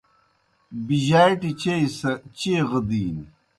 بِجَاٹِیْ 0.85 1.51
چیئی 1.59 1.87
سہ 1.97 2.11
چیغہ 2.37 2.79
دِینیْ۔ 2.87 3.25